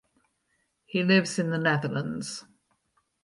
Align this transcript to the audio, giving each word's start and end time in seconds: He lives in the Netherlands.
He 0.87 1.03
lives 1.03 1.37
in 1.37 1.51
the 1.51 1.59
Netherlands. 1.59 2.43